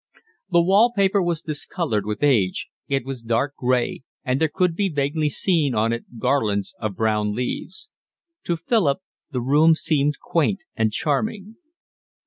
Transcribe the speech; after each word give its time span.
The 0.49 0.63
wall 0.63 0.91
paper 0.91 1.21
was 1.21 1.43
discoloured 1.43 2.07
with 2.07 2.23
age; 2.23 2.69
it 2.87 3.05
was 3.05 3.21
dark 3.21 3.55
gray, 3.55 4.01
and 4.23 4.41
there 4.41 4.49
could 4.51 4.75
be 4.75 4.89
vaguely 4.89 5.29
seen 5.29 5.75
on 5.75 5.93
it 5.93 6.17
garlands 6.17 6.73
of 6.79 6.95
brown 6.95 7.35
leaves. 7.35 7.87
To 8.45 8.57
Philip 8.57 9.03
the 9.29 9.41
room 9.41 9.75
seemed 9.75 10.17
quaint 10.19 10.63
and 10.75 10.91
charming. 10.91 11.57